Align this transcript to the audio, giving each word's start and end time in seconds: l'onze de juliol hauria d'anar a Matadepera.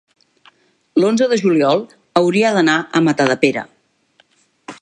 l'onze 1.03 1.27
de 1.33 1.37
juliol 1.43 1.85
hauria 2.23 2.53
d'anar 2.57 2.81
a 3.01 3.05
Matadepera. 3.09 3.67